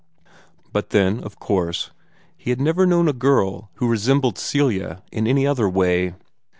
[0.73, 1.91] But then, of course,
[2.35, 6.15] he had never known a girl who resembled Celia in any other way.